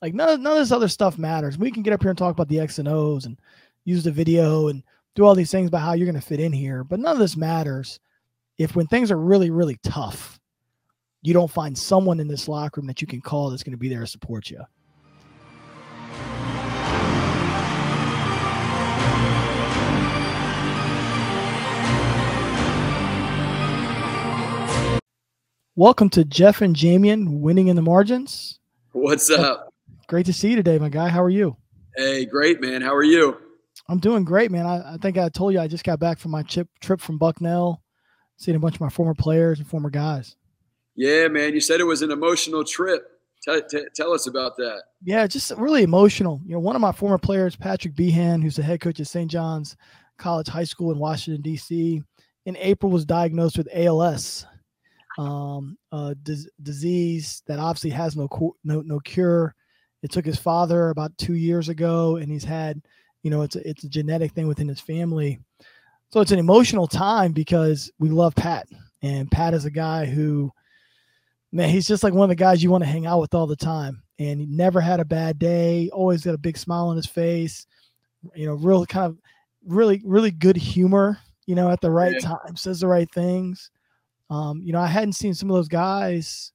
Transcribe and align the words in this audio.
Like 0.00 0.14
none 0.14 0.28
of, 0.28 0.40
none 0.40 0.52
of 0.52 0.58
this 0.58 0.70
other 0.70 0.86
stuff 0.86 1.18
matters. 1.18 1.58
We 1.58 1.72
can 1.72 1.82
get 1.82 1.92
up 1.92 2.02
here 2.02 2.10
and 2.10 2.18
talk 2.18 2.32
about 2.32 2.46
the 2.46 2.60
X 2.60 2.78
and 2.78 2.86
O's 2.86 3.24
and 3.26 3.36
use 3.84 4.04
the 4.04 4.12
video 4.12 4.68
and 4.68 4.84
do 5.16 5.24
all 5.24 5.34
these 5.34 5.50
things 5.50 5.66
about 5.66 5.80
how 5.80 5.94
you're 5.94 6.06
going 6.06 6.20
to 6.20 6.26
fit 6.26 6.38
in 6.38 6.52
here, 6.52 6.84
but 6.84 7.00
none 7.00 7.14
of 7.14 7.18
this 7.18 7.36
matters 7.36 7.98
if 8.58 8.76
when 8.76 8.86
things 8.86 9.10
are 9.10 9.18
really 9.18 9.50
really 9.50 9.76
tough, 9.82 10.38
you 11.22 11.34
don't 11.34 11.50
find 11.50 11.76
someone 11.76 12.20
in 12.20 12.28
this 12.28 12.46
locker 12.46 12.80
room 12.80 12.86
that 12.86 13.00
you 13.00 13.08
can 13.08 13.20
call 13.20 13.50
that's 13.50 13.64
going 13.64 13.72
to 13.72 13.76
be 13.76 13.88
there 13.88 14.00
to 14.00 14.06
support 14.06 14.50
you. 14.50 14.62
Welcome 25.74 26.08
to 26.10 26.24
Jeff 26.24 26.60
and 26.60 26.76
Jamion 26.76 27.40
winning 27.40 27.66
in 27.66 27.74
the 27.74 27.82
margins. 27.82 28.60
What's 28.92 29.28
up? 29.30 29.67
Great 30.08 30.24
to 30.24 30.32
see 30.32 30.48
you 30.48 30.56
today, 30.56 30.78
my 30.78 30.88
guy. 30.88 31.10
How 31.10 31.22
are 31.22 31.28
you? 31.28 31.54
Hey, 31.94 32.24
great, 32.24 32.62
man. 32.62 32.80
How 32.80 32.94
are 32.94 33.02
you? 33.02 33.36
I'm 33.90 33.98
doing 33.98 34.24
great, 34.24 34.50
man. 34.50 34.64
I, 34.64 34.94
I 34.94 34.96
think 34.96 35.18
I 35.18 35.28
told 35.28 35.52
you 35.52 35.60
I 35.60 35.68
just 35.68 35.84
got 35.84 36.00
back 36.00 36.18
from 36.18 36.30
my 36.30 36.42
chip, 36.42 36.66
trip 36.80 37.02
from 37.02 37.18
Bucknell, 37.18 37.82
seeing 38.38 38.56
a 38.56 38.58
bunch 38.58 38.76
of 38.76 38.80
my 38.80 38.88
former 38.88 39.12
players 39.12 39.58
and 39.58 39.68
former 39.68 39.90
guys. 39.90 40.36
Yeah, 40.96 41.28
man. 41.28 41.52
You 41.52 41.60
said 41.60 41.80
it 41.80 41.84
was 41.84 42.00
an 42.00 42.10
emotional 42.10 42.64
trip. 42.64 43.06
Tell, 43.44 43.60
t- 43.60 43.84
tell 43.94 44.14
us 44.14 44.26
about 44.26 44.56
that. 44.56 44.82
Yeah, 45.04 45.26
just 45.26 45.52
really 45.58 45.82
emotional. 45.82 46.40
You 46.46 46.54
know, 46.54 46.60
one 46.60 46.74
of 46.74 46.80
my 46.80 46.92
former 46.92 47.18
players, 47.18 47.54
Patrick 47.54 47.94
Behan, 47.94 48.40
who's 48.40 48.56
the 48.56 48.62
head 48.62 48.80
coach 48.80 49.00
at 49.00 49.06
St. 49.08 49.30
John's 49.30 49.76
College 50.16 50.48
High 50.48 50.64
School 50.64 50.90
in 50.90 50.98
Washington, 50.98 51.42
D.C., 51.42 52.02
in 52.46 52.56
April 52.56 52.90
was 52.90 53.04
diagnosed 53.04 53.58
with 53.58 53.68
ALS, 53.74 54.46
um, 55.18 55.76
a 55.92 56.14
dis- 56.14 56.48
disease 56.62 57.42
that 57.46 57.58
obviously 57.58 57.90
has 57.90 58.16
no, 58.16 58.26
cu- 58.26 58.56
no 58.64 58.80
no 58.80 58.98
cure. 59.00 59.54
It 60.02 60.10
took 60.12 60.24
his 60.24 60.38
father 60.38 60.90
about 60.90 61.16
two 61.18 61.34
years 61.34 61.68
ago, 61.68 62.16
and 62.16 62.30
he's 62.30 62.44
had, 62.44 62.80
you 63.22 63.30
know, 63.30 63.42
it's 63.42 63.56
a, 63.56 63.68
it's 63.68 63.84
a 63.84 63.88
genetic 63.88 64.32
thing 64.32 64.46
within 64.46 64.68
his 64.68 64.80
family. 64.80 65.38
So 66.10 66.20
it's 66.20 66.30
an 66.32 66.38
emotional 66.38 66.86
time 66.86 67.32
because 67.32 67.90
we 67.98 68.08
love 68.08 68.34
Pat, 68.34 68.66
and 69.02 69.30
Pat 69.30 69.54
is 69.54 69.64
a 69.64 69.70
guy 69.70 70.06
who, 70.06 70.52
man, 71.52 71.68
he's 71.68 71.86
just 71.88 72.02
like 72.02 72.14
one 72.14 72.24
of 72.24 72.28
the 72.30 72.34
guys 72.42 72.62
you 72.62 72.70
want 72.70 72.82
to 72.84 72.90
hang 72.90 73.06
out 73.06 73.20
with 73.20 73.34
all 73.34 73.46
the 73.46 73.56
time, 73.56 74.02
and 74.18 74.40
he 74.40 74.46
never 74.46 74.80
had 74.80 75.00
a 75.00 75.04
bad 75.04 75.38
day. 75.38 75.90
Always 75.92 76.22
got 76.24 76.34
a 76.34 76.38
big 76.38 76.56
smile 76.56 76.86
on 76.88 76.96
his 76.96 77.06
face. 77.06 77.66
You 78.34 78.46
know, 78.46 78.54
real 78.54 78.86
kind 78.86 79.06
of 79.06 79.18
really 79.66 80.00
really 80.04 80.30
good 80.30 80.56
humor. 80.56 81.18
You 81.46 81.54
know, 81.54 81.70
at 81.70 81.80
the 81.80 81.90
right 81.90 82.12
Yeah. 82.14 82.20
time, 82.20 82.56
says 82.56 82.80
the 82.80 82.86
right 82.88 83.10
things. 83.12 83.70
Um, 84.30 84.60
you 84.62 84.72
know, 84.72 84.80
I 84.80 84.86
hadn't 84.86 85.14
seen 85.14 85.32
some 85.34 85.50
of 85.50 85.56
those 85.56 85.68
guys, 85.68 86.52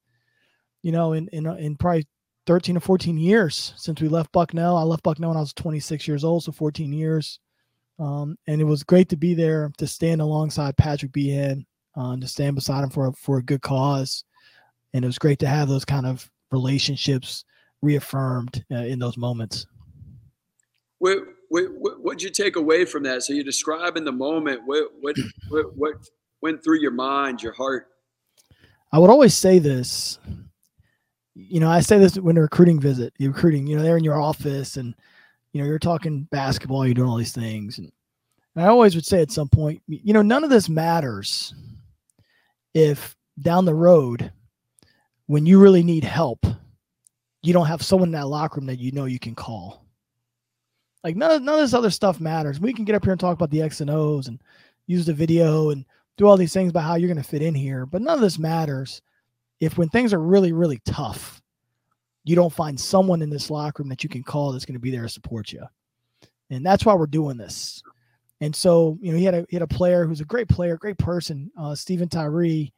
you 0.83 0.91
know, 0.91 1.13
in 1.13 1.27
in 1.29 1.45
in 1.57 1.75
probably 1.75 2.05
13 2.45 2.77
or 2.77 2.81
14 2.81 3.17
years 3.17 3.73
since 3.77 4.01
we 4.01 4.07
left 4.07 4.31
Bucknell. 4.31 4.77
I 4.77 4.83
left 4.83 5.03
Bucknell 5.03 5.29
when 5.29 5.37
I 5.37 5.41
was 5.41 5.53
26 5.53 6.07
years 6.07 6.23
old, 6.23 6.43
so 6.43 6.51
14 6.51 6.91
years. 6.91 7.39
Um, 7.99 8.37
and 8.47 8.59
it 8.59 8.65
was 8.65 8.83
great 8.83 9.09
to 9.09 9.15
be 9.15 9.33
there 9.33 9.71
to 9.77 9.87
stand 9.87 10.19
alongside 10.21 10.75
Patrick 10.77 11.11
Behan, 11.11 11.65
uh, 11.95 12.17
to 12.17 12.27
stand 12.27 12.55
beside 12.55 12.83
him 12.83 12.89
for 12.89 13.07
a, 13.07 13.13
for 13.13 13.37
a 13.37 13.43
good 13.43 13.61
cause. 13.61 14.23
And 14.93 15.05
it 15.05 15.07
was 15.07 15.19
great 15.19 15.39
to 15.39 15.47
have 15.47 15.69
those 15.69 15.85
kind 15.85 16.05
of 16.05 16.29
relationships 16.51 17.45
reaffirmed 17.81 18.63
uh, 18.71 18.77
in 18.77 18.99
those 18.99 19.17
moments. 19.17 19.65
What, 20.99 21.19
what, 21.49 21.65
what, 21.77 22.03
what'd 22.03 22.21
you 22.21 22.29
take 22.29 22.55
away 22.55 22.85
from 22.85 23.03
that? 23.03 23.23
So 23.23 23.33
you 23.33 23.43
describe 23.43 23.97
in 23.97 24.05
the 24.05 24.11
moment 24.11 24.61
what, 24.65 24.89
what, 25.01 25.15
what, 25.49 25.77
what 25.77 25.93
went 26.41 26.63
through 26.63 26.79
your 26.79 26.91
mind, 26.91 27.41
your 27.41 27.53
heart? 27.53 27.87
I 28.91 28.99
would 28.99 29.09
always 29.09 29.33
say 29.33 29.59
this. 29.59 30.19
You 31.35 31.59
know, 31.59 31.69
I 31.69 31.79
say 31.79 31.97
this 31.97 32.17
when 32.17 32.37
a 32.37 32.41
recruiting 32.41 32.79
visit, 32.79 33.13
you're 33.17 33.31
recruiting, 33.31 33.65
you 33.65 33.75
know, 33.75 33.83
they're 33.83 33.97
in 33.97 34.03
your 34.03 34.21
office 34.21 34.77
and, 34.77 34.93
you 35.51 35.61
know, 35.61 35.67
you're 35.67 35.79
talking 35.79 36.23
basketball, 36.31 36.85
you're 36.85 36.93
doing 36.93 37.09
all 37.09 37.17
these 37.17 37.33
things. 37.33 37.79
And, 37.79 37.91
and 38.55 38.65
I 38.65 38.67
always 38.67 38.95
would 38.95 39.05
say 39.05 39.21
at 39.21 39.31
some 39.31 39.49
point, 39.49 39.81
you 39.87 40.13
know, 40.13 40.21
none 40.21 40.43
of 40.43 40.49
this 40.49 40.69
matters 40.69 41.55
if 42.73 43.15
down 43.41 43.65
the 43.65 43.73
road, 43.73 44.31
when 45.27 45.45
you 45.45 45.59
really 45.59 45.83
need 45.83 46.03
help, 46.03 46.45
you 47.41 47.53
don't 47.53 47.65
have 47.65 47.81
someone 47.81 48.09
in 48.09 48.13
that 48.13 48.27
locker 48.27 48.59
room 48.59 48.67
that 48.67 48.79
you 48.79 48.91
know 48.91 49.05
you 49.05 49.19
can 49.19 49.35
call. 49.35 49.85
Like 51.03 51.15
none 51.15 51.31
of, 51.31 51.41
none 51.41 51.55
of 51.55 51.61
this 51.61 51.73
other 51.73 51.89
stuff 51.89 52.19
matters. 52.19 52.59
We 52.59 52.73
can 52.73 52.85
get 52.85 52.95
up 52.95 53.03
here 53.03 53.11
and 53.11 53.19
talk 53.19 53.33
about 53.33 53.49
the 53.49 53.61
X 53.61 53.81
and 53.81 53.89
O's 53.89 54.27
and 54.27 54.41
use 54.87 55.05
the 55.05 55.13
video 55.13 55.71
and 55.71 55.85
do 56.17 56.27
all 56.27 56.37
these 56.37 56.53
things 56.53 56.69
about 56.69 56.83
how 56.83 56.95
you're 56.95 57.11
going 57.11 57.21
to 57.21 57.27
fit 57.27 57.41
in 57.41 57.55
here, 57.55 57.85
but 57.85 58.01
none 58.01 58.15
of 58.15 58.21
this 58.21 58.37
matters 58.37 59.01
if 59.63 59.77
when 59.77 59.89
things 59.89 60.13
are 60.13 60.19
really 60.19 60.51
really 60.51 60.81
tough, 60.85 61.41
you 62.23 62.35
don't 62.35 62.53
find 62.53 62.79
someone 62.79 63.21
in 63.21 63.29
this 63.29 63.49
locker 63.49 63.83
room 63.83 63.89
that 63.89 64.03
you 64.03 64.09
can 64.09 64.23
call 64.23 64.51
that's 64.51 64.65
going 64.65 64.73
to 64.75 64.79
be 64.79 64.91
there 64.91 65.03
to 65.03 65.09
support 65.09 65.51
you. 65.51 65.63
And 66.49 66.65
that's 66.65 66.85
why 66.85 66.93
we're 66.93 67.07
doing 67.07 67.37
this. 67.37 67.81
And 68.41 68.53
so, 68.53 68.97
you 69.01 69.11
know, 69.11 69.17
he 69.17 69.23
had 69.23 69.35
a 69.35 69.45
he 69.49 69.55
had 69.55 69.63
a 69.63 69.67
player 69.67 70.05
who's 70.05 70.19
a 70.19 70.25
great 70.25 70.49
player, 70.49 70.75
great 70.77 70.97
person, 70.97 71.49
uh, 71.57 71.75
Stephen 71.75 72.09
Tyree, 72.09 72.73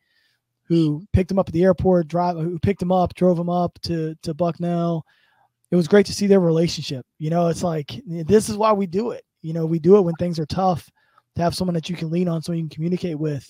who 0.67 1.05
picked 1.11 1.31
him 1.31 1.39
up 1.39 1.49
at 1.49 1.53
the 1.53 1.63
airport, 1.63 2.07
drive 2.07 2.37
who 2.37 2.59
picked 2.59 2.81
him 2.81 2.91
up, 2.91 3.15
drove 3.15 3.39
him 3.39 3.49
up 3.49 3.79
to 3.81 4.15
to 4.21 4.33
Bucknell. 4.35 5.03
It 5.71 5.75
was 5.75 5.87
great 5.87 6.05
to 6.05 6.13
see 6.13 6.27
their 6.27 6.39
relationship. 6.39 7.03
You 7.17 7.31
know, 7.31 7.47
it's 7.47 7.63
like 7.63 7.99
this 8.05 8.47
is 8.47 8.57
why 8.57 8.73
we 8.73 8.85
do 8.85 9.11
it. 9.11 9.23
You 9.41 9.53
know, 9.53 9.65
we 9.65 9.79
do 9.79 9.97
it 9.97 10.01
when 10.01 10.15
things 10.15 10.37
are 10.37 10.45
tough 10.45 10.87
to 11.35 11.41
have 11.41 11.55
someone 11.55 11.73
that 11.73 11.89
you 11.89 11.95
can 11.95 12.11
lean 12.11 12.27
on, 12.27 12.43
someone 12.43 12.59
you 12.59 12.63
can 12.65 12.75
communicate 12.75 13.17
with, 13.17 13.47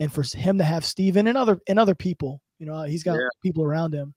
and 0.00 0.12
for 0.12 0.24
him 0.36 0.58
to 0.58 0.64
have 0.64 0.84
Steven 0.84 1.28
and 1.28 1.38
other 1.38 1.60
and 1.68 1.78
other 1.78 1.94
people. 1.94 2.40
You 2.58 2.66
know, 2.66 2.82
he's 2.82 3.02
got 3.02 3.16
Yeah. 3.16 3.28
people 3.42 3.62
around 3.64 3.94
him, 3.94 4.14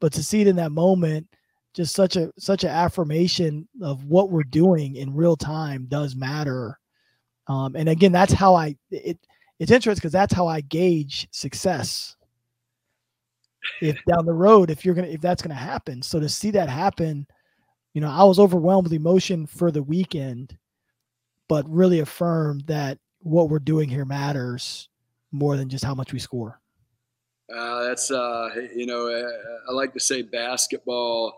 but 0.00 0.12
to 0.14 0.22
see 0.22 0.40
it 0.40 0.46
in 0.46 0.56
that 0.56 0.72
moment, 0.72 1.26
just 1.74 1.94
such 1.94 2.16
a 2.16 2.32
such 2.38 2.64
an 2.64 2.70
affirmation 2.70 3.68
of 3.82 4.04
what 4.06 4.30
we're 4.30 4.42
doing 4.42 4.96
in 4.96 5.14
real 5.14 5.36
time 5.36 5.86
does 5.88 6.16
matter. 6.16 6.78
Um, 7.46 7.76
and 7.76 7.88
again, 7.88 8.12
that's 8.12 8.32
how 8.32 8.54
I 8.54 8.76
it. 8.90 9.18
It's 9.58 9.70
interesting 9.70 10.00
because 10.00 10.12
that's 10.12 10.34
how 10.34 10.46
I 10.46 10.60
gauge 10.60 11.28
success. 11.30 12.16
If 13.80 14.02
down 14.06 14.26
the 14.26 14.32
road, 14.32 14.70
if 14.70 14.84
you're 14.84 14.94
gonna, 14.94 15.08
if 15.08 15.20
that's 15.20 15.42
gonna 15.42 15.54
happen, 15.54 16.02
so 16.02 16.18
to 16.20 16.28
see 16.28 16.50
that 16.52 16.68
happen, 16.68 17.26
you 17.94 18.00
know, 18.00 18.10
I 18.10 18.24
was 18.24 18.38
overwhelmed 18.38 18.86
with 18.86 18.92
emotion 18.92 19.46
for 19.46 19.70
the 19.70 19.82
weekend, 19.82 20.56
but 21.48 21.68
really 21.68 22.00
affirmed 22.00 22.64
that 22.66 22.98
what 23.20 23.50
we're 23.50 23.58
doing 23.58 23.88
here 23.88 24.04
matters 24.04 24.88
more 25.32 25.56
than 25.56 25.68
just 25.68 25.84
how 25.84 25.94
much 25.94 26.12
we 26.12 26.18
score. 26.18 26.60
Uh, 27.54 27.84
that's, 27.84 28.10
uh, 28.10 28.50
you 28.74 28.84
know, 28.84 29.08
uh, 29.08 29.70
I 29.70 29.72
like 29.72 29.94
to 29.94 30.00
say 30.00 30.22
basketball, 30.22 31.32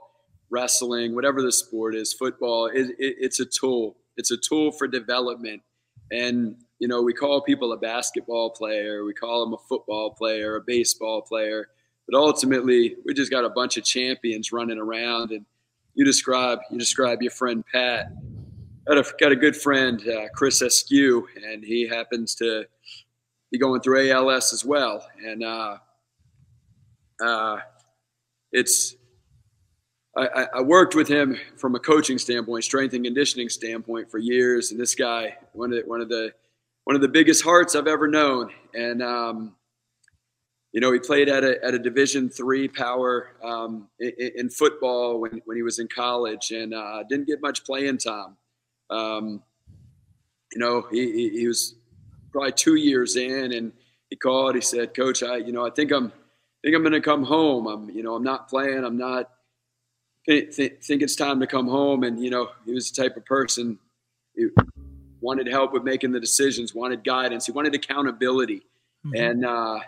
wrestling, 0.51 1.15
whatever 1.15 1.41
the 1.41 1.53
sport 1.53 1.95
is, 1.95 2.13
football, 2.13 2.67
it, 2.67 2.91
it, 2.99 3.17
it's 3.21 3.39
a 3.39 3.45
tool. 3.45 3.97
It's 4.17 4.33
a 4.33 4.37
tool 4.37 4.73
for 4.73 4.89
development. 4.89 5.63
And, 6.11 6.57
you 6.81 6.89
know, 6.89 7.01
we 7.01 7.15
call 7.15 7.41
people 7.43 7.73
a 7.73 7.77
basketball 7.77 8.51
player, 8.51 9.05
we 9.05 9.15
call 9.15 9.45
them 9.45 9.55
a 9.55 9.59
football 9.69 10.11
player, 10.11 10.57
a 10.57 10.61
baseball 10.61 11.23
player, 11.23 11.69
but 12.09 12.19
ultimately 12.19 12.97
we 13.05 13.15
just 13.15 13.31
got 13.31 13.45
a 13.45 13.51
bunch 13.51 13.77
of 13.77 13.85
champions 13.85 14.51
running 14.51 14.79
around. 14.79 15.31
And 15.31 15.47
you 15.95 16.05
describe, 16.05 16.59
you 16.73 16.79
describe 16.79 17.23
your 17.23 17.31
friend 17.31 17.65
Pat. 17.73 18.13
Got 18.89 18.99
a, 18.99 19.15
got 19.21 19.31
a 19.31 19.37
good 19.37 19.57
friend, 19.57 20.03
uh, 20.09 20.29
Chris 20.35 20.61
Eskew, 20.61 21.23
and 21.47 21.63
he 21.63 21.87
happens 21.87 22.35
to 22.37 22.65
be 23.53 23.59
going 23.59 23.81
through 23.81 24.11
ALS 24.11 24.53
as 24.53 24.65
well. 24.65 25.07
And, 25.25 25.45
uh, 27.21 27.59
it's 28.53 28.97
I, 30.17 30.47
I- 30.55 30.61
worked 30.63 30.95
with 30.95 31.07
him 31.07 31.39
from 31.57 31.77
a 31.77 31.79
coaching 31.79 32.19
standpoint, 32.19 32.65
strength 32.65 32.95
and 32.95 33.05
conditioning 33.05 33.49
standpoint 33.49 34.11
for 34.11 34.19
years, 34.19 34.73
and 34.73 34.81
this 34.81 34.95
guy 34.95 35.37
one 35.53 35.73
of 35.73 35.83
the, 35.83 35.89
one 35.89 36.01
of 36.01 36.09
the 36.09 36.33
one 36.85 36.97
of 36.97 37.03
the 37.03 37.09
biggest 37.09 37.45
hearts 37.45 37.77
I've 37.77 37.87
ever 37.87 38.09
known. 38.09 38.51
And 38.75 39.03
um, 39.03 39.55
you 40.73 40.81
know, 40.81 40.93
he 40.93 40.99
played 40.99 41.29
at 41.29 41.45
a 41.45 41.65
at 41.65 41.75
a 41.75 41.79
Division 41.79 42.29
three 42.29 42.69
power 42.69 43.31
um, 43.43 43.89
in, 43.99 44.31
in 44.37 44.51
football 44.51 45.21
when 45.21 45.41
when 45.45 45.57
he 45.57 45.63
was 45.63 45.79
in 45.79 45.89
college, 45.89 46.51
and 46.51 46.75
uh, 46.75 47.03
didn't 47.09 47.27
get 47.27 47.41
much 47.41 47.65
playing 47.65 47.99
time. 47.99 48.37
Um, 48.91 49.43
you 50.53 50.59
know, 50.59 50.87
he, 50.91 51.31
he, 51.31 51.47
was 51.47 51.77
probably 52.33 52.51
two 52.51 52.75
years 52.75 53.15
in, 53.15 53.53
and 53.53 53.73
he 54.11 54.17
called. 54.17 54.57
He 54.57 54.61
said, 54.61 54.95
"Coach, 54.95 55.23
I 55.23 55.37
you 55.37 55.53
know 55.53 55.65
I 55.67 55.71
think 55.71 55.93
I'm 55.93 56.13
think 56.63 56.77
I'm 56.77 56.83
going 56.83 56.93
to 56.93 57.01
come 57.01 57.25
home. 57.25 57.67
I'm 57.67 57.91
you 57.91 58.03
know 58.03 58.15
I'm 58.15 58.25
not 58.25 58.49
playing. 58.49 58.85
I'm 58.85 58.99
not 58.99 59.31
th- 60.29 60.55
th- 60.55 60.79
think 60.83 61.03
it's 61.03 61.17
time 61.17 61.41
to 61.41 61.47
come 61.47 61.69
home." 61.69 62.05
And 62.05 62.23
you 62.23 62.31
know, 62.31 62.51
he 62.65 62.73
was 62.73 62.91
the 62.91 63.03
type 63.03 63.17
of 63.17 63.25
person 63.25 63.79
who 64.37 64.51
wanted 65.21 65.47
help 65.47 65.73
with 65.73 65.85
making 65.85 66.13
the 66.13 66.21
decisions, 66.21 66.75
wanted 66.75 67.05
guidance, 67.05 67.47
he 67.47 67.53
wanted 67.53 67.75
accountability, 67.75 68.63
and 69.15 69.45
uh, 69.45 69.79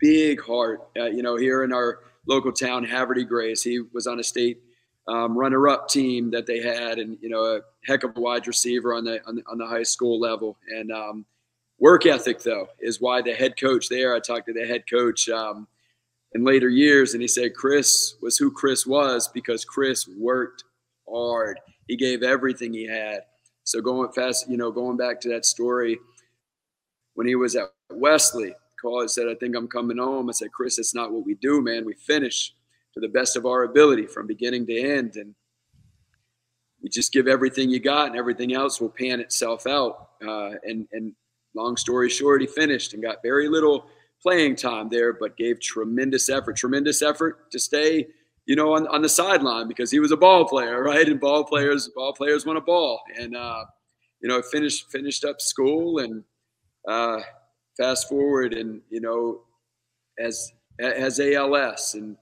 big 0.00 0.42
heart. 0.42 0.88
Uh, 0.96 1.06
you 1.06 1.22
know, 1.22 1.36
here 1.36 1.64
in 1.64 1.72
our 1.72 2.00
local 2.26 2.52
town, 2.52 2.84
Havre 2.84 3.14
de 3.14 3.24
Grace, 3.24 3.62
he 3.62 3.80
was 3.92 4.06
on 4.06 4.20
a 4.20 4.24
state 4.24 4.60
um, 5.06 5.36
runner-up 5.36 5.88
team 5.88 6.30
that 6.30 6.46
they 6.46 6.60
had, 6.60 6.98
and 6.98 7.16
you 7.22 7.28
know, 7.30 7.44
a 7.44 7.60
heck 7.86 8.04
of 8.04 8.16
a 8.16 8.20
wide 8.20 8.46
receiver 8.46 8.94
on 8.94 9.04
the 9.04 9.26
on 9.26 9.36
the, 9.36 9.42
on 9.50 9.58
the 9.58 9.66
high 9.66 9.82
school 9.82 10.20
level. 10.20 10.56
And 10.68 10.92
um, 10.92 11.24
work 11.78 12.04
ethic, 12.06 12.42
though, 12.42 12.68
is 12.78 13.00
why 13.00 13.22
the 13.22 13.32
head 13.32 13.58
coach 13.58 13.88
there. 13.88 14.14
I 14.14 14.20
talked 14.20 14.46
to 14.46 14.52
the 14.52 14.66
head 14.66 14.84
coach. 14.90 15.28
Um, 15.28 15.66
in 16.34 16.44
later 16.44 16.68
years, 16.68 17.14
and 17.14 17.22
he 17.22 17.28
said 17.28 17.54
Chris 17.54 18.16
was 18.20 18.36
who 18.36 18.50
Chris 18.50 18.86
was 18.86 19.28
because 19.28 19.64
Chris 19.64 20.06
worked 20.06 20.64
hard. 21.08 21.58
He 21.86 21.96
gave 21.96 22.22
everything 22.22 22.72
he 22.72 22.86
had. 22.86 23.20
So 23.64 23.80
going 23.80 24.12
fast, 24.12 24.48
you 24.48 24.56
know, 24.56 24.70
going 24.70 24.96
back 24.96 25.20
to 25.22 25.28
that 25.30 25.44
story 25.44 25.98
when 27.14 27.26
he 27.26 27.34
was 27.34 27.56
at 27.56 27.72
Wesley, 27.90 28.54
called 28.80 29.10
said, 29.10 29.28
I 29.28 29.34
think 29.34 29.56
I'm 29.56 29.68
coming 29.68 29.98
home. 29.98 30.28
I 30.28 30.32
said, 30.32 30.52
Chris, 30.52 30.78
it's 30.78 30.94
not 30.94 31.12
what 31.12 31.26
we 31.26 31.34
do, 31.34 31.60
man. 31.60 31.84
We 31.84 31.94
finish 31.94 32.54
to 32.94 33.00
the 33.00 33.08
best 33.08 33.36
of 33.36 33.44
our 33.44 33.64
ability 33.64 34.06
from 34.06 34.26
beginning 34.26 34.66
to 34.66 34.80
end. 34.80 35.16
And 35.16 35.34
you 36.80 36.88
just 36.88 37.12
give 37.12 37.26
everything 37.26 37.70
you 37.70 37.80
got 37.80 38.08
and 38.08 38.16
everything 38.16 38.54
else 38.54 38.80
will 38.80 38.88
pan 38.88 39.20
itself 39.20 39.66
out. 39.66 40.10
Uh, 40.24 40.52
and, 40.62 40.86
and 40.92 41.12
long 41.54 41.76
story 41.76 42.08
short, 42.08 42.40
he 42.40 42.46
finished 42.46 42.94
and 42.94 43.02
got 43.02 43.22
very 43.22 43.48
little 43.48 43.86
playing 44.22 44.56
time 44.56 44.88
there, 44.88 45.12
but 45.12 45.36
gave 45.36 45.60
tremendous 45.60 46.28
effort, 46.28 46.56
tremendous 46.56 47.02
effort 47.02 47.50
to 47.50 47.58
stay, 47.58 48.06
you 48.46 48.56
know, 48.56 48.74
on, 48.74 48.86
on 48.88 49.02
the 49.02 49.08
sideline 49.08 49.68
because 49.68 49.90
he 49.90 50.00
was 50.00 50.12
a 50.12 50.16
ball 50.16 50.46
player, 50.46 50.82
right? 50.84 51.06
And 51.08 51.20
ball 51.20 51.44
players, 51.44 51.88
ball 51.94 52.12
players 52.12 52.44
want 52.44 52.58
a 52.58 52.62
ball. 52.62 53.00
And, 53.16 53.36
uh, 53.36 53.64
you 54.20 54.28
know, 54.28 54.42
finished, 54.42 54.90
finished 54.90 55.24
up 55.24 55.40
school 55.40 55.98
and, 55.98 56.24
uh, 56.86 57.20
fast 57.76 58.08
forward 58.08 58.54
and, 58.54 58.80
you 58.90 59.00
know, 59.00 59.42
as, 60.18 60.52
as 60.80 61.20
ALS 61.20 61.94
and, 61.94 62.16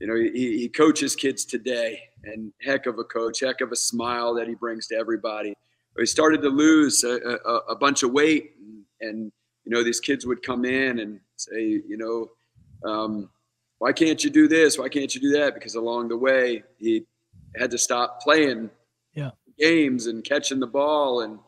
you 0.00 0.06
know, 0.06 0.16
he, 0.16 0.58
he 0.58 0.68
coaches 0.68 1.16
kids 1.16 1.44
today 1.44 2.00
and 2.24 2.52
heck 2.60 2.86
of 2.86 2.98
a 2.98 3.04
coach, 3.04 3.40
heck 3.40 3.60
of 3.60 3.72
a 3.72 3.76
smile 3.76 4.34
that 4.34 4.48
he 4.48 4.54
brings 4.54 4.86
to 4.88 4.96
everybody. 4.96 5.54
He 5.98 6.06
started 6.06 6.42
to 6.42 6.48
lose 6.48 7.04
a, 7.04 7.16
a, 7.16 7.56
a 7.70 7.76
bunch 7.76 8.02
of 8.02 8.12
weight 8.12 8.52
and, 8.58 8.84
and, 9.00 9.32
you 9.64 9.70
know, 9.72 9.84
these 9.84 10.00
kids 10.00 10.26
would 10.26 10.42
come 10.42 10.64
in 10.64 10.98
and 10.98 11.20
say, 11.36 11.82
you 11.86 11.96
know, 11.96 12.30
um, 12.88 13.30
why 13.78 13.92
can't 13.92 14.22
you 14.22 14.30
do 14.30 14.48
this? 14.48 14.78
Why 14.78 14.88
can't 14.88 15.14
you 15.14 15.20
do 15.20 15.30
that? 15.32 15.54
Because 15.54 15.74
along 15.74 16.08
the 16.08 16.16
way, 16.16 16.62
he 16.78 17.04
had 17.56 17.70
to 17.72 17.78
stop 17.78 18.20
playing 18.20 18.70
yeah. 19.14 19.30
games 19.58 20.06
and 20.06 20.24
catching 20.24 20.60
the 20.60 20.66
ball. 20.66 21.22
And, 21.22 21.38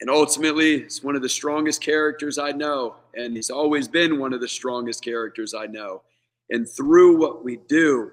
and 0.00 0.10
ultimately, 0.10 0.76
it's 0.76 1.02
one 1.02 1.16
of 1.16 1.22
the 1.22 1.28
strongest 1.28 1.82
characters 1.82 2.38
I 2.38 2.52
know. 2.52 2.96
And 3.14 3.34
he's 3.34 3.50
always 3.50 3.88
been 3.88 4.18
one 4.18 4.32
of 4.32 4.40
the 4.40 4.48
strongest 4.48 5.02
characters 5.02 5.54
I 5.54 5.66
know. 5.66 6.02
And 6.50 6.68
through 6.68 7.16
what 7.16 7.44
we 7.44 7.56
do, 7.68 8.12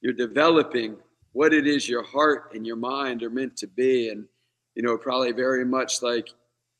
you're 0.00 0.12
developing 0.12 0.96
what 1.32 1.52
it 1.52 1.66
is 1.66 1.88
your 1.88 2.04
heart 2.04 2.52
and 2.54 2.66
your 2.66 2.76
mind 2.76 3.22
are 3.22 3.30
meant 3.30 3.56
to 3.58 3.66
be. 3.66 4.10
And, 4.10 4.26
you 4.74 4.82
know, 4.82 4.96
probably 4.96 5.32
very 5.32 5.64
much 5.64 6.02
like 6.02 6.28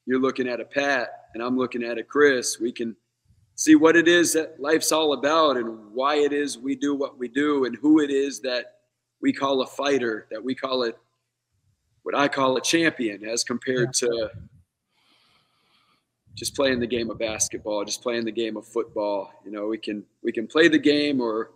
you're 0.06 0.20
looking 0.20 0.48
at 0.48 0.60
a 0.60 0.64
Pat 0.64 1.28
and 1.34 1.42
I'm 1.42 1.56
looking 1.56 1.82
at 1.82 1.98
a 1.98 2.02
Chris, 2.02 2.58
we 2.60 2.72
can 2.72 2.96
see 3.54 3.74
what 3.74 3.96
it 3.96 4.08
is 4.08 4.32
that 4.32 4.60
life's 4.60 4.92
all 4.92 5.12
about 5.12 5.56
and 5.56 5.92
why 5.92 6.16
it 6.16 6.32
is 6.32 6.58
we 6.58 6.74
do 6.74 6.94
what 6.94 7.18
we 7.18 7.28
do 7.28 7.64
and 7.64 7.76
who 7.76 8.00
it 8.00 8.10
is 8.10 8.40
that 8.40 8.78
we 9.20 9.32
call 9.32 9.62
a 9.62 9.66
fighter, 9.66 10.26
that 10.30 10.42
we 10.42 10.54
call 10.54 10.82
it 10.82 10.98
what 12.02 12.14
I 12.14 12.28
call 12.28 12.56
a 12.56 12.60
champion 12.60 13.24
as 13.24 13.44
compared 13.44 13.94
yeah. 14.02 14.08
to 14.08 14.30
just 16.34 16.54
playing 16.54 16.80
the 16.80 16.86
game 16.86 17.10
of 17.10 17.18
basketball, 17.18 17.84
just 17.84 18.02
playing 18.02 18.24
the 18.24 18.32
game 18.32 18.56
of 18.56 18.66
football. 18.66 19.32
You 19.44 19.52
know, 19.52 19.66
we 19.68 19.78
can 19.78 20.04
we 20.22 20.32
can 20.32 20.46
play 20.46 20.68
the 20.68 20.78
game 20.78 21.20
or 21.20 21.52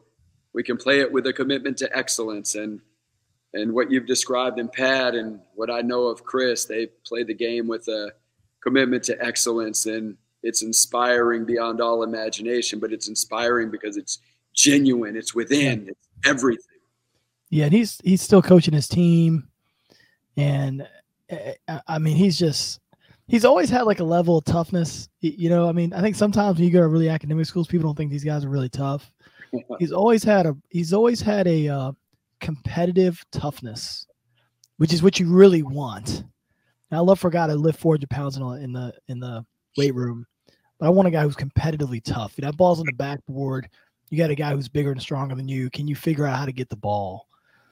we 0.54 0.62
can 0.62 0.76
play 0.76 1.00
it 1.00 1.12
with 1.12 1.26
a 1.26 1.32
commitment 1.32 1.76
to 1.78 1.96
excellence 1.96 2.54
and 2.54 2.80
and 3.54 3.72
what 3.72 3.90
you've 3.90 4.06
described 4.06 4.58
in 4.58 4.68
Pat 4.68 5.14
and 5.14 5.40
what 5.54 5.70
I 5.70 5.80
know 5.80 6.04
of 6.04 6.24
Chris, 6.24 6.64
they 6.66 6.86
play 7.06 7.24
the 7.24 7.34
game 7.34 7.66
with 7.66 7.88
a 7.88 8.12
commitment 8.62 9.02
to 9.05 9.25
excellence 9.25 9.87
and 9.87 10.16
it's 10.43 10.62
inspiring 10.62 11.44
beyond 11.44 11.81
all 11.81 12.02
imagination, 12.02 12.78
but 12.78 12.93
it's 12.93 13.08
inspiring 13.08 13.70
because 13.70 13.96
it's 13.96 14.20
genuine, 14.55 15.16
it's 15.16 15.34
within, 15.34 15.88
it's 15.88 16.08
everything. 16.25 16.64
Yeah, 17.50 17.64
and 17.64 17.75
he's 17.75 17.99
he's 18.05 18.22
still 18.22 18.43
coaching 18.43 18.75
his 18.75 18.88
team 18.88 19.49
and 20.38 20.87
eh, 21.28 21.55
I 21.87 21.99
mean, 21.99 22.16
he's 22.16 22.38
just 22.38 22.81
he's 23.26 23.44
always 23.44 23.69
had 23.69 23.82
like 23.82 24.00
a 24.00 24.05
level 24.05 24.38
of 24.38 24.44
toughness. 24.44 25.08
You 25.20 25.50
know, 25.50 25.69
I 25.69 25.72
mean, 25.72 25.93
I 25.93 26.00
think 26.00 26.16
sometimes 26.16 26.56
when 26.56 26.64
you 26.64 26.72
go 26.72 26.81
to 26.81 26.88
really 26.88 27.08
academic 27.08 27.44
schools, 27.46 27.66
people 27.66 27.88
don't 27.88 27.96
think 27.96 28.10
these 28.10 28.25
guys 28.25 28.44
are 28.44 28.49
really 28.49 28.69
tough. 28.69 29.12
he's 29.78 29.93
always 29.93 30.22
had 30.22 30.46
a 30.46 30.56
he's 30.70 30.93
always 30.93 31.20
had 31.20 31.46
a 31.49 31.69
uh, 31.69 31.93
competitive 32.40 33.22
toughness, 33.32 34.06
which 34.76 34.93
is 34.93 35.02
what 35.02 35.19
you 35.19 35.28
really 35.28 35.62
want. 35.62 36.25
Now, 36.90 36.99
I 36.99 37.00
love 37.00 37.19
for 37.19 37.29
a 37.29 37.31
guy 37.31 37.46
to 37.46 37.55
lift 37.55 37.81
400 37.81 38.08
pounds 38.08 38.37
in, 38.37 38.43
in 38.43 38.73
the 38.73 38.93
in 39.08 39.20
the 39.20 39.44
weight 39.76 39.94
room, 39.94 40.26
but 40.79 40.87
I 40.87 40.90
want 40.90 41.08
a 41.08 41.11
guy 41.11 41.23
who's 41.23 41.37
competitively 41.37 42.02
tough. 42.02 42.35
You 42.37 42.44
know, 42.44 42.52
balls 42.52 42.81
on 42.81 42.87
the 42.87 42.93
backboard. 42.93 43.69
You 44.11 44.19
got 44.19 44.31
a 44.31 44.35
guy 44.35 44.52
who's 44.52 44.69
bigger 44.69 44.93
and 44.93 45.00
stronger 45.00 45.35
than 45.35 45.49
you. 45.49 45.69
Can 45.70 45.87
you 45.87 45.94
figure 45.94 46.26
out 46.26 46.38
how 46.38 46.46
to 46.46 46.52
get 46.52 46.70
the 46.70 46.76
ball? 46.76 47.26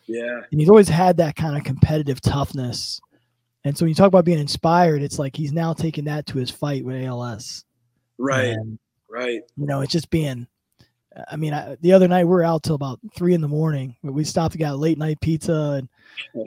Yeah. 0.07 0.43
And 0.51 0.61
he's 0.61 0.69
always 0.69 0.89
had 0.89 1.17
that 1.17 1.35
kind 1.35 1.57
of 1.57 1.65
competitive 1.65 2.21
toughness 2.21 3.01
and 3.67 3.77
so 3.77 3.85
when 3.85 3.89
you 3.89 3.97
talk 3.97 4.07
about 4.07 4.25
being 4.25 4.39
inspired, 4.39 5.03
it's 5.03 5.19
like 5.19 5.35
he's 5.35 5.51
now 5.51 5.73
taking 5.73 6.05
that 6.05 6.25
to 6.27 6.39
his 6.39 6.53
fight 6.53 6.85
with 6.85 7.03
ALS. 7.03 7.65
Right. 8.17 8.51
And, 8.51 8.79
right. 9.11 9.41
You 9.57 9.67
know, 9.67 9.81
it's 9.81 9.91
just 9.91 10.09
being. 10.09 10.47
I 11.29 11.35
mean, 11.35 11.53
I, 11.53 11.77
the 11.81 11.93
other 11.93 12.07
night 12.07 12.27
we 12.27 12.31
were 12.31 12.45
out 12.45 12.63
till 12.63 12.77
about 12.77 13.01
three 13.17 13.35
in 13.35 13.41
the 13.41 13.49
morning. 13.49 13.97
We 14.05 14.23
stopped 14.23 14.57
got 14.57 14.79
late 14.79 14.99
night 14.99 15.21
pizza, 15.21 15.81
and 15.81 15.89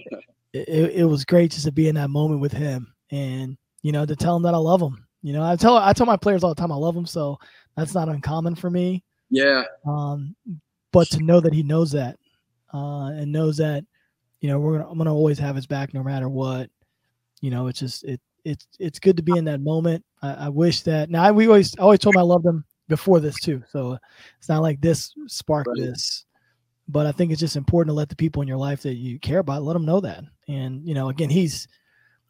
it, 0.54 0.92
it 0.96 1.06
was 1.06 1.26
great 1.26 1.52
just 1.52 1.66
to 1.66 1.72
be 1.72 1.88
in 1.88 1.96
that 1.96 2.10
moment 2.10 2.42
with 2.42 2.52
him, 2.52 2.94
and 3.12 3.58
you 3.82 3.92
know, 3.92 4.06
to 4.06 4.16
tell 4.16 4.36
him 4.36 4.44
that 4.44 4.54
I 4.54 4.58
love 4.58 4.82
him. 4.82 5.06
You 5.22 5.34
know, 5.34 5.44
I 5.44 5.56
tell 5.56 5.78
I 5.78 5.94
tell 5.94 6.06
my 6.06 6.18
players 6.18 6.44
all 6.44 6.54
the 6.54 6.62
time 6.62 6.72
I 6.72 6.76
love 6.76 6.96
him, 6.96 7.06
so 7.06 7.38
that's 7.76 7.94
not 7.94 8.10
uncommon 8.10 8.56
for 8.56 8.70
me. 8.70 9.04
Yeah. 9.30 9.64
Um, 9.86 10.36
but 10.92 11.08
to 11.12 11.20
know 11.24 11.40
that 11.40 11.54
he 11.54 11.62
knows 11.62 11.92
that, 11.92 12.18
uh, 12.74 13.08
and 13.08 13.32
knows 13.32 13.58
that, 13.58 13.84
you 14.42 14.50
know, 14.50 14.60
we're 14.60 14.78
gonna 14.78 14.90
I'm 14.90 14.98
gonna 14.98 15.14
always 15.14 15.38
have 15.40 15.56
his 15.56 15.68
back 15.68 15.94
no 15.94 16.04
matter 16.04 16.30
what 16.30 16.70
you 17.42 17.52
know, 17.52 17.68
it's 17.68 17.80
just 17.80 18.04
it 18.04 18.20
it's 18.46 18.68
it's 18.80 19.00
good 19.00 19.18
to 19.18 19.24
be 19.24 19.38
in 19.38 19.46
that 19.46 19.62
moment. 19.62 20.04
I, 20.22 20.34
I 20.34 20.50
wish 20.50 20.82
that 20.82 21.10
now 21.10 21.24
I, 21.24 21.32
we 21.32 21.48
always 21.48 21.78
I 21.78 21.84
always 21.84 22.00
told 22.00 22.16
him 22.16 22.20
I 22.20 22.24
loved 22.24 22.46
him 22.46 22.66
before 22.88 23.20
this 23.20 23.36
too. 23.40 23.64
So 23.70 23.98
it's 24.38 24.50
not 24.50 24.62
like 24.62 24.82
this 24.82 25.14
sparked 25.28 25.70
right. 25.70 25.80
this. 25.80 26.26
But 26.92 27.06
I 27.06 27.12
think 27.12 27.32
it's 27.32 27.40
just 27.40 27.56
important 27.56 27.92
to 27.92 27.94
let 27.94 28.10
the 28.10 28.16
people 28.16 28.42
in 28.42 28.48
your 28.48 28.58
life 28.58 28.82
that 28.82 28.96
you 28.96 29.20
care 29.20 29.40
about 29.40 29.64
let 29.64 29.74
them 29.74 29.86
know 29.86 30.00
that. 30.02 30.24
And 30.48 30.86
you 30.86 30.96
know, 30.96 31.10
again, 31.10 31.30
he's 31.30 31.68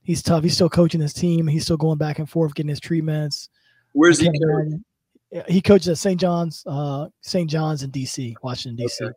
he's 0.02 0.22
tough. 0.22 0.44
He's 0.44 0.54
still 0.54 0.70
coaching 0.70 1.02
his 1.02 1.14
team. 1.14 1.48
He's 1.48 1.64
still 1.64 1.78
going 1.78 1.98
back 1.98 2.20
and 2.20 2.30
forth 2.30 2.54
getting 2.54 2.70
his 2.70 2.80
treatments. 2.80 3.50
Where's 3.94 4.20
he? 4.20 4.30
Going? 4.30 4.84
He 5.48 5.62
coaches 5.62 5.88
at 5.88 5.98
St. 5.98 6.20
John's, 6.20 6.64
uh, 6.66 7.08
St. 7.22 7.50
John's 7.50 7.84
in 7.84 7.92
DC, 7.92 8.34
Washington 8.42 8.84
DC. 8.84 9.02
Okay. 9.02 9.14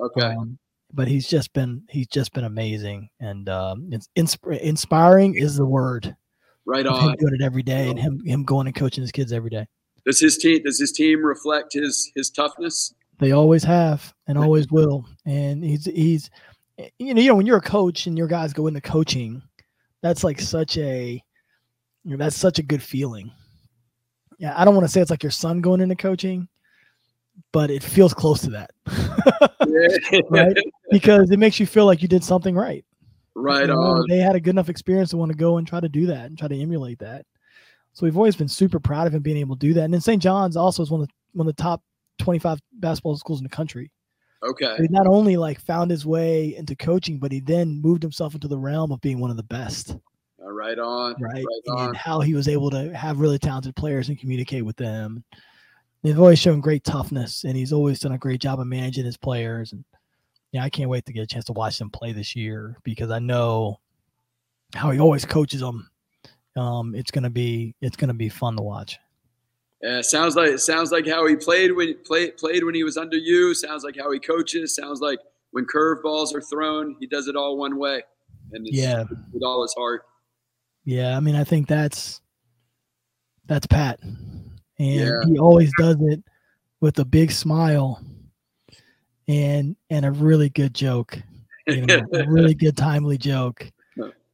okay. 0.00 0.34
Um, 0.34 0.58
but 0.92 1.08
he's 1.08 1.28
just 1.28 1.52
been 1.52 1.82
he's 1.88 2.06
just 2.06 2.32
been 2.32 2.44
amazing 2.44 3.08
and 3.20 3.48
um, 3.48 3.88
it's 3.92 4.08
insp- 4.16 4.58
inspiring 4.60 5.34
is 5.34 5.56
the 5.56 5.64
word 5.64 6.14
right 6.64 6.86
on 6.86 7.10
him 7.10 7.16
doing 7.18 7.34
it 7.34 7.42
every 7.42 7.62
day 7.62 7.88
and 7.88 7.98
him 7.98 8.20
him 8.24 8.44
going 8.44 8.66
and 8.66 8.76
coaching 8.76 9.02
his 9.02 9.12
kids 9.12 9.32
every 9.32 9.50
day 9.50 9.66
does 10.04 10.20
his 10.20 10.38
team 10.38 10.62
does 10.62 10.78
his 10.78 10.92
team 10.92 11.24
reflect 11.24 11.72
his 11.72 12.10
his 12.14 12.30
toughness 12.30 12.94
they 13.18 13.32
always 13.32 13.64
have 13.64 14.14
and 14.26 14.38
always 14.38 14.70
will 14.70 15.06
and 15.26 15.64
he's 15.64 15.84
he's 15.86 16.30
you 16.98 17.14
know 17.14 17.20
you 17.20 17.28
know 17.28 17.34
when 17.34 17.46
you're 17.46 17.58
a 17.58 17.62
coach 17.62 18.06
and 18.06 18.16
your 18.16 18.28
guys 18.28 18.52
go 18.52 18.66
into 18.66 18.80
coaching 18.80 19.42
that's 20.02 20.22
like 20.22 20.40
such 20.40 20.76
a 20.78 21.22
you 22.04 22.10
know, 22.12 22.16
that's 22.16 22.36
such 22.36 22.58
a 22.58 22.62
good 22.62 22.82
feeling 22.82 23.30
yeah 24.38 24.54
i 24.56 24.64
don't 24.64 24.74
want 24.74 24.84
to 24.84 24.92
say 24.92 25.00
it's 25.00 25.10
like 25.10 25.22
your 25.22 25.32
son 25.32 25.60
going 25.60 25.80
into 25.80 25.96
coaching 25.96 26.48
but 27.52 27.70
it 27.70 27.82
feels 27.82 28.14
close 28.14 28.40
to 28.40 28.50
that 28.50 28.70
right 30.30 30.56
because 30.90 31.30
it 31.30 31.38
makes 31.38 31.60
you 31.60 31.66
feel 31.66 31.86
like 31.86 32.02
you 32.02 32.08
did 32.08 32.24
something 32.24 32.54
right. 32.54 32.84
Right 33.34 33.70
on. 33.70 34.04
They 34.08 34.18
had 34.18 34.36
a 34.36 34.40
good 34.40 34.50
enough 34.50 34.68
experience 34.68 35.10
to 35.10 35.16
want 35.16 35.30
to 35.30 35.38
go 35.38 35.58
and 35.58 35.66
try 35.66 35.80
to 35.80 35.88
do 35.88 36.06
that 36.06 36.26
and 36.26 36.38
try 36.38 36.48
to 36.48 36.60
emulate 36.60 36.98
that. 37.00 37.24
So 37.92 38.04
we've 38.04 38.16
always 38.16 38.36
been 38.36 38.48
super 38.48 38.80
proud 38.80 39.06
of 39.06 39.14
him 39.14 39.22
being 39.22 39.36
able 39.36 39.56
to 39.56 39.66
do 39.66 39.74
that. 39.74 39.84
And 39.84 39.94
then 39.94 40.00
St. 40.00 40.22
John's 40.22 40.56
also 40.56 40.82
is 40.82 40.90
one 40.90 41.02
of 41.02 41.08
the, 41.08 41.12
one 41.32 41.48
of 41.48 41.54
the 41.54 41.62
top 41.62 41.82
25 42.18 42.60
basketball 42.74 43.16
schools 43.16 43.40
in 43.40 43.44
the 43.44 43.50
country. 43.50 43.90
Okay. 44.42 44.74
So 44.76 44.82
he 44.82 44.88
not 44.88 45.06
only 45.06 45.36
like 45.36 45.60
found 45.60 45.90
his 45.90 46.06
way 46.06 46.54
into 46.56 46.76
coaching, 46.76 47.18
but 47.18 47.32
he 47.32 47.40
then 47.40 47.80
moved 47.80 48.02
himself 48.02 48.34
into 48.34 48.48
the 48.48 48.58
realm 48.58 48.92
of 48.92 49.00
being 49.00 49.18
one 49.18 49.30
of 49.30 49.36
the 49.36 49.42
best. 49.42 49.96
Uh, 50.42 50.50
right 50.50 50.78
on. 50.78 51.16
Right. 51.20 51.44
right 51.44 51.76
on. 51.76 51.88
And 51.88 51.96
how 51.96 52.20
he 52.20 52.34
was 52.34 52.48
able 52.48 52.70
to 52.70 52.96
have 52.96 53.18
really 53.18 53.38
talented 53.38 53.74
players 53.74 54.08
and 54.08 54.18
communicate 54.18 54.64
with 54.64 54.76
them. 54.76 55.24
He's 56.02 56.16
always 56.16 56.38
shown 56.38 56.60
great 56.60 56.84
toughness, 56.84 57.42
and 57.42 57.56
he's 57.56 57.72
always 57.72 57.98
done 57.98 58.12
a 58.12 58.18
great 58.18 58.40
job 58.40 58.60
of 58.60 58.68
managing 58.68 59.04
his 59.04 59.16
players. 59.16 59.72
And 59.72 59.84
yeah, 60.52 60.62
I 60.62 60.70
can't 60.70 60.88
wait 60.88 61.04
to 61.06 61.12
get 61.12 61.22
a 61.22 61.26
chance 61.26 61.46
to 61.46 61.52
watch 61.52 61.78
them 61.78 61.90
play 61.90 62.12
this 62.12 62.36
year 62.36 62.76
because 62.84 63.10
I 63.10 63.18
know 63.18 63.80
how 64.74 64.92
he 64.92 65.00
always 65.00 65.24
coaches 65.24 65.60
them. 65.60 65.90
Um, 66.56 66.94
it's 66.94 67.10
gonna 67.10 67.30
be 67.30 67.74
it's 67.80 67.96
gonna 67.96 68.14
be 68.14 68.28
fun 68.28 68.56
to 68.56 68.62
watch. 68.62 68.98
Yeah, 69.82 70.00
sounds 70.00 70.34
like 70.34 70.50
it 70.50 70.60
sounds 70.60 70.90
like 70.90 71.06
how 71.06 71.26
he 71.26 71.36
played 71.36 71.72
when 71.72 71.94
played 72.04 72.36
played 72.36 72.64
when 72.64 72.74
he 72.74 72.82
was 72.82 72.96
under 72.96 73.16
you. 73.16 73.54
Sounds 73.54 73.84
like 73.84 73.96
how 73.96 74.10
he 74.10 74.18
coaches. 74.18 74.74
Sounds 74.74 75.00
like 75.00 75.20
when 75.52 75.66
curveballs 75.66 76.34
are 76.34 76.40
thrown, 76.40 76.96
he 76.98 77.06
does 77.06 77.28
it 77.28 77.36
all 77.36 77.56
one 77.56 77.78
way, 77.78 78.02
and 78.52 78.66
yeah, 78.66 79.04
with 79.32 79.42
all 79.44 79.62
his 79.62 79.74
heart. 79.78 80.02
Yeah, 80.84 81.16
I 81.16 81.20
mean, 81.20 81.36
I 81.36 81.44
think 81.44 81.68
that's 81.68 82.20
that's 83.46 83.66
Pat, 83.66 84.00
and 84.02 84.60
yeah. 84.78 85.20
he 85.26 85.38
always 85.38 85.70
does 85.78 85.96
it 86.00 86.24
with 86.80 86.98
a 86.98 87.04
big 87.04 87.30
smile 87.30 88.02
and 89.28 89.76
and 89.90 90.04
a 90.04 90.10
really 90.10 90.48
good 90.48 90.74
joke. 90.74 91.20
You 91.68 91.86
know, 91.86 92.00
a 92.14 92.24
really 92.28 92.54
good 92.54 92.76
timely 92.76 93.18
joke. 93.18 93.70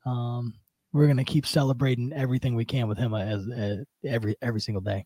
Um, 0.07 0.55
we're 0.93 1.07
gonna 1.07 1.25
keep 1.25 1.47
celebrating 1.47 2.13
everything 2.15 2.55
we 2.55 2.65
can 2.65 2.89
with 2.89 2.97
him 2.97 3.13
uh, 3.13 3.21
as, 3.21 3.47
as 3.55 3.79
every 4.07 4.37
every 4.41 4.61
single 4.61 4.81
day. 4.81 5.05